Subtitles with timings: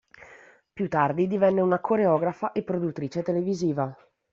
[0.73, 3.95] Più tardi divenne una coreografa e produttrice televisiva.